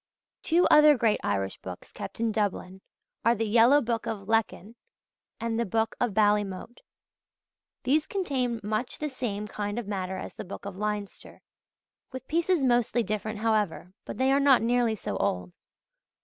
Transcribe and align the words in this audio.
Two 0.41 0.65
other 0.71 0.97
great 0.97 1.19
Irish 1.23 1.59
books 1.59 1.91
kept 1.93 2.19
in 2.19 2.31
Dublin 2.31 2.81
are 3.23 3.35
the 3.35 3.45
Yellow 3.45 3.81
Book 3.81 4.07
of 4.07 4.27
Lecan 4.27 4.69
[Leckan] 4.71 4.75
and 5.39 5.59
the 5.59 5.63
Book 5.77 5.95
of 5.99 6.15
Ballymote. 6.15 6.79
These 7.83 8.07
contain 8.07 8.59
much 8.63 8.97
the 8.97 9.09
same 9.09 9.47
kind 9.47 9.77
of 9.77 9.87
matter 9.87 10.17
as 10.17 10.33
the 10.33 10.43
Book 10.43 10.65
of 10.65 10.75
Leinster 10.75 11.41
with 12.11 12.27
pieces 12.27 12.63
mostly 12.63 13.03
different 13.03 13.41
however 13.41 13.93
but 14.05 14.17
they 14.17 14.31
are 14.31 14.39
not 14.39 14.63
nearly 14.63 14.95
so 14.95 15.17
old. 15.17 15.51